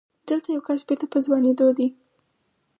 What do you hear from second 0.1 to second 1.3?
دلته يو کس بېرته په